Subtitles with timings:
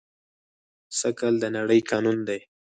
[0.99, 2.39] ثقل د نړۍ قانون دی.